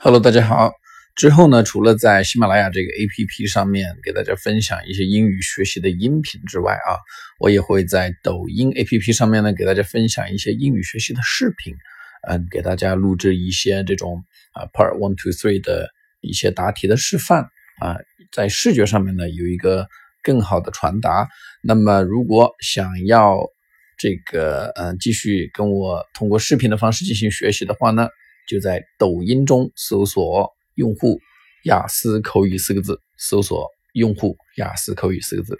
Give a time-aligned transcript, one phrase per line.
[0.00, 0.74] Hello，大家好。
[1.16, 7.02] 之后呢，除了在喜马拉雅这个 APP 上面给大家分享一些英语学习的音频之外啊，
[7.40, 11.74] 我也会在抖音 APP 上面呢给大家分享一些英语学习的视频，
[12.28, 14.22] 嗯，给大家录制一些这种
[14.52, 15.90] 啊 Part One Two Three 的
[16.20, 17.48] 一些答题的示范
[17.80, 17.96] 啊，
[18.30, 19.88] 在视觉上面呢有一个
[20.22, 21.28] 更好的传达。
[21.60, 23.40] 那么，如果想要
[23.96, 28.08] 这个嗯继续跟我通过视频的方式进行学习的话呢？
[28.48, 31.20] 就在抖音中搜索“用户
[31.64, 35.58] 雅思口语”四个字，搜索“用户雅思口语”四个字。